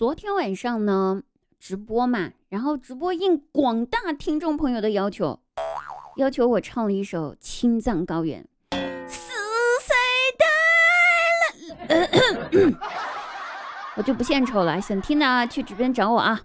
[0.00, 1.22] 昨天晚上呢，
[1.58, 5.38] 直播嘛，然后直播应广大听众朋友的要求，
[6.16, 8.42] 要求我唱了一首《青藏高原》。
[9.06, 9.30] 死
[9.82, 9.94] 谁
[11.84, 12.78] 带了？
[13.96, 16.40] 我就不献丑了，想听的啊，去直播间找我啊。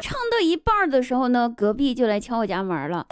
[0.00, 3.08] 唱到一半的时候呢，隔壁就来敲我家门了，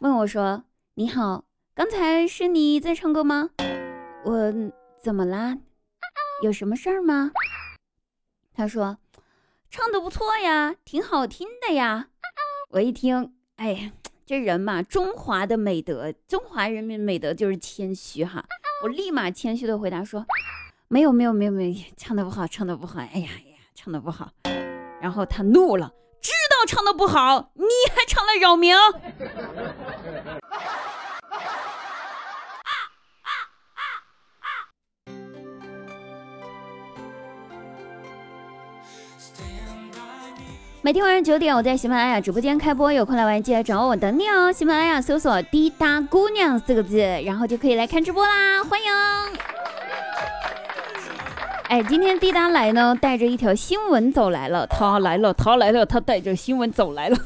[0.00, 0.64] 问我说
[0.96, 1.44] ：“你好，
[1.74, 3.48] 刚才是你在唱歌吗？
[4.26, 4.52] 我
[5.02, 5.56] 怎么啦？
[6.42, 7.30] 有什么事儿吗？”
[8.54, 8.98] 他说
[9.70, 12.08] ：“唱的不错呀，挺好听的呀。”
[12.70, 13.92] 我一听，哎呀，
[14.26, 18.44] 这人嘛，中华的美德，中华人民美德就是谦虚哈。
[18.82, 20.24] 我立马谦虚的回答说。
[20.88, 24.30] 没有没有没有没有，唱的不好，唱的不好，哎呀哎呀，唱的不好。
[25.00, 27.64] 然后他怒了，知道唱的不好，你
[27.94, 28.76] 还唱来扰民。
[40.84, 44.50] 每天晚上九点，我在喜马拉雅直播间开播，有空来玩记得找我等你哦。
[44.50, 48.86] 喜马拉雅搜索“滴答姑娘”四个字，然后就可以来看直播啦，欢迎。
[51.68, 54.66] 哎，今天滴答来呢，带着一条新闻走来了。
[54.66, 57.16] 他来了，他来了，他带着新闻走来了。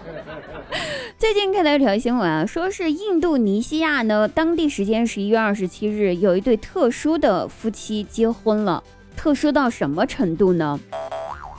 [1.16, 8.84] 最近看到一条新闻啊，说是印度尼西亚呢，当地时间十一月二十七日，有一对特殊的夫妻结婚了。
[9.16, 10.78] 特殊到什么程度呢？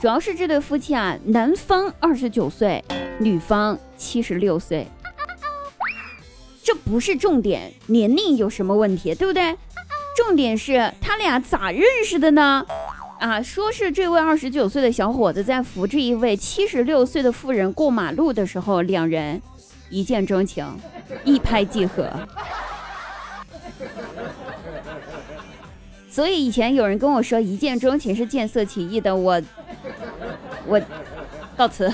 [0.06, 2.80] 主要是这对夫妻啊，男方二十九岁，
[3.18, 4.86] 女方七十六岁。
[6.62, 9.56] 这不是重点，年龄有什么问题，对不对？
[10.16, 12.64] 重点是他俩咋认识的呢？
[13.18, 19.42] 啊，说是这位二十九岁的小伙子在扶着一位七十六岁的妇人过马路的时候，两人
[19.90, 20.64] 一见钟情，
[21.24, 22.08] 一拍即合。
[26.08, 29.42] 所以以前有人跟我说一见钟情是见色起意的，我
[30.66, 30.80] 我
[31.56, 31.92] 告辞。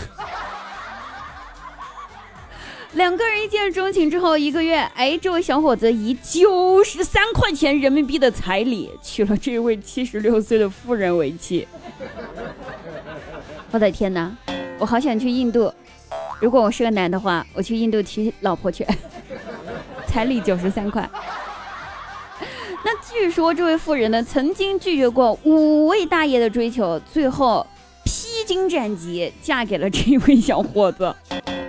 [2.92, 11.66] 两个人一见钟情之后，一个月，哎，这位小伙子以九十三块钱人民币的彩礼娶了这位七十六岁的妇人为妻。
[13.70, 14.30] 我的天哪，
[14.78, 15.72] 我好想去印度。
[16.38, 18.86] 如果我是个男的话，我去印度娶老婆去。
[20.06, 21.08] 彩礼九十三块。
[22.84, 27.66] 那据说这位妇人呢，曾经拒绝过五位大爷的追求，最后
[28.42, 31.14] 披荆斩棘嫁给了这位小伙子。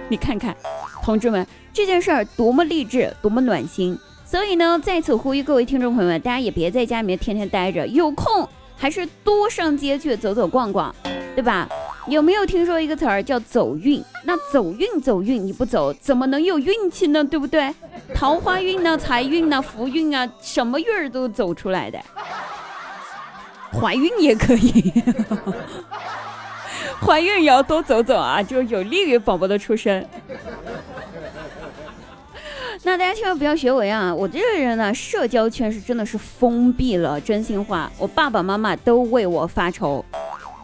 [0.09, 0.55] 你看看。
[1.03, 3.95] 同志们，这件事儿多么励志，多么暖心！
[4.25, 10.95] 所以呢，在此呼吁各位听众朋友们，大家也别在家里面天天待着，有空还是多上街去走走逛逛，
[11.35, 11.69] 对吧？
[12.07, 14.03] 有没有听说一个词儿叫走运？
[14.23, 17.23] 那走运走运，你不走怎么能有运气呢？
[17.23, 17.71] 对不对？
[18.15, 21.99] 桃花运呢，财运呢，福运啊，什么运儿都走出来的。
[23.73, 24.93] 怀孕也可以，
[27.01, 30.05] 怀孕也要多走走啊，就有利于宝宝的出生。
[32.85, 34.13] 那大家千万不要学我呀！
[34.13, 40.03] 我这个人呢，社交圈是真的是封闭了，真心话，我爸爸妈妈都为我发愁。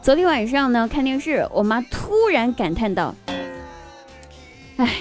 [0.02, 3.16] 昨天晚上呢，看电视，我妈突然感叹道
[4.78, 4.96] ：“哎，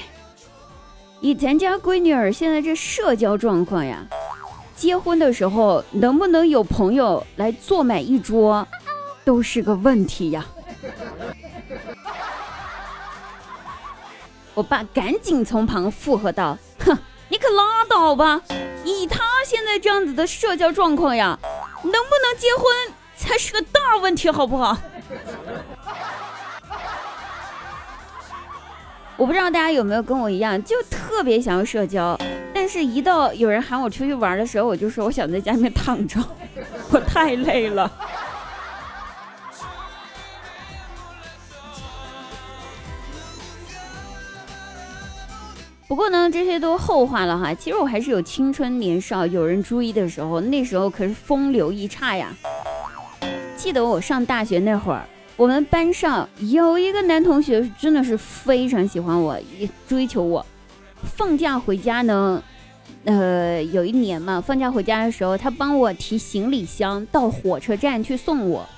[1.21, 4.07] 以咱家闺女儿现在这社交状况呀，
[4.77, 8.69] 结婚的时候能不能有朋友来坐满一桌，
[9.25, 10.47] 都是个问题呀。”
[14.59, 16.59] 我爸赶紧从旁附和道。
[16.81, 16.99] 哼
[17.29, 18.43] 你可拉倒吧！
[18.83, 21.39] 以他现在这样子的社交状况呀，
[21.85, 22.65] 能不能结婚
[23.17, 24.77] 才是个大问题，好不好？
[29.17, 32.19] 我不知道大家有没有跟我一样，就特别想要社交，
[32.53, 36.19] 但是一到有人喊我出去玩的时候，我就说我想在家里面躺着，
[36.91, 37.89] 我太累了。
[45.89, 47.55] 不过呢，这些都后话了哈。
[47.55, 52.31] 其实我还是有青春年少有人追的时候，那时候可是风流一刹呀。
[53.57, 60.45] 记得我上大学那会儿，我们班上有一个男同学，真的是非常喜欢我，也追求我。
[61.03, 62.43] 放假回家呢，
[63.05, 68.69] 呃，有一年嘛，放假回家的时候，他帮我提行李箱到火车站去送我。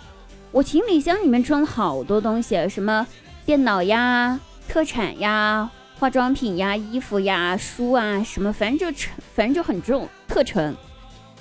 [0.52, 3.04] 我行李箱里面装了好多东西，什么
[3.44, 4.38] 电脑呀、
[4.68, 5.68] 特产呀。
[6.00, 10.74] 化妆品呀、衣服呀、书啊，什么反正就沉，反正就很重，特沉。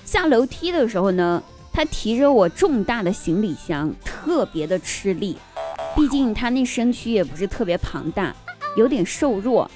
[0.03, 1.41] 下楼梯的时候呢，
[1.71, 5.38] 他提着我重大的行李箱，特别的吃力。
[5.95, 8.35] 毕竟他那身躯也不是特别庞大，
[8.75, 9.71] 有点瘦弱。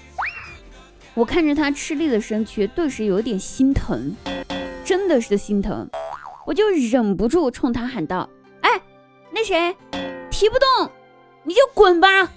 [1.13, 4.13] 我看着他吃力的身躯，顿时有点心疼，
[4.83, 5.89] 真的是心疼。
[6.45, 8.69] 我就忍不住冲他喊道：“哎，
[9.31, 9.73] 那谁
[10.29, 10.91] 提不动，
[11.43, 12.29] 你就滚吧。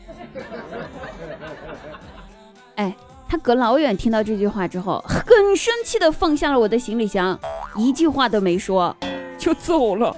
[2.76, 2.94] 哎，
[3.28, 7.38] 他隔老远听到这句话之后，很生气的放下了我的行李箱，
[7.74, 8.94] 一句话都没说
[9.38, 10.16] 就走了。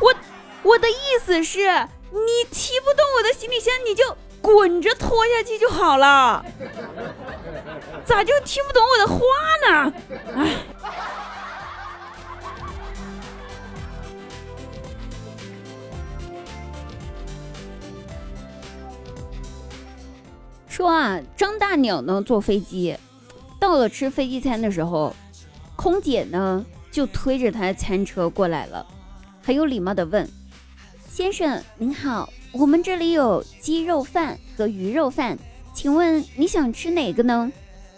[0.00, 0.14] 我
[0.62, 1.68] 我的意思是，
[2.10, 6.44] 你提不动我的行李箱，你就滚着拖下去就好了。
[8.04, 9.20] 咋就听不懂我的话
[9.68, 9.92] 呢？
[10.36, 10.56] 哎。
[20.76, 22.94] 说啊，张大鸟呢坐飞机，
[23.58, 25.16] 到了吃飞机餐的时候，
[25.74, 28.86] 空姐呢就推着他的餐车过来了，
[29.42, 30.28] 很有礼貌的问
[31.08, 35.38] ：“先生您好，我们这里有鸡肉饭和鱼肉饭，
[35.72, 37.50] 请问你想吃哪个呢？”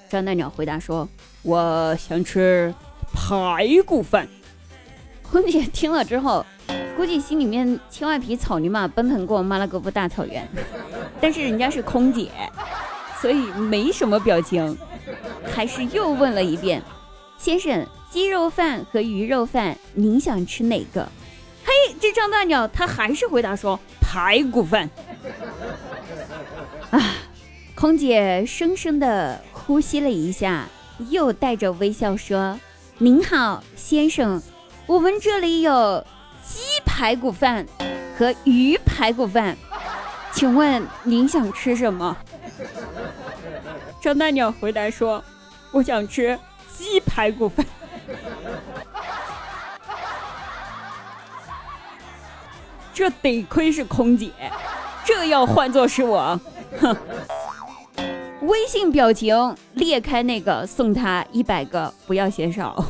[0.08, 1.08] 张大鸟回答说
[1.42, 2.72] ：“我想吃
[3.12, 4.28] 排骨饭。”
[5.28, 6.46] 空姐听了之后，
[6.96, 10.46] 估计心里面千万匹草泥马奔腾过马拉戈夫大草原，
[11.20, 12.30] 但是人家是空姐。
[13.20, 14.78] 所以没什么表情，
[15.52, 16.80] 还是又问了一遍
[17.36, 21.08] ：“先生，鸡肉饭和鱼肉饭，您想吃哪个？”
[21.66, 24.88] 嘿，这张大鸟他还是回答说：“排骨饭。”
[26.90, 27.16] 啊，
[27.74, 30.68] 空姐深深的呼吸了一下，
[31.10, 32.60] 又带着微笑说
[32.98, 34.40] ：“您好，先生，
[34.86, 36.06] 我们这里有
[36.44, 37.66] 鸡排骨饭
[38.16, 39.56] 和鱼排骨饭，
[40.32, 42.16] 请问您想吃什么？”
[44.00, 45.22] 张大鸟回答说
[45.72, 46.38] ：“我想吃
[46.76, 47.66] 鸡排骨饭。”
[52.94, 54.32] 这得亏是空姐，
[55.04, 56.40] 这要换作是我，
[56.80, 56.96] 哼！
[58.42, 62.84] 微信表情裂开那个，送他一百个，不要嫌少。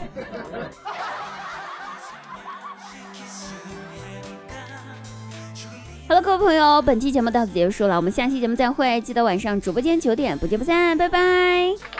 [6.09, 11.98] 好了，各位朋友，本期节目到此结束了，我们下期节目再会，记得晚上直播间九点不见不散，拜拜。